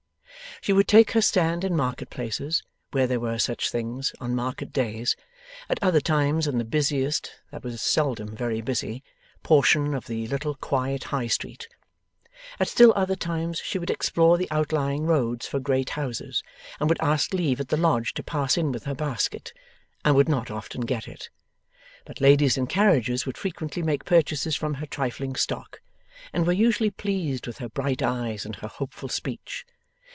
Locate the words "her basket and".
18.83-20.13